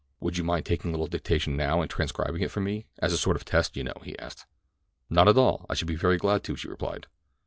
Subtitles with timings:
[0.19, 3.19] "Would you mind taking a little dictation now and transcribing it for me, as a
[3.19, 4.47] sort of test, you know?" he asked.
[5.11, 7.05] "Not at all; I should be very glad to," she replied.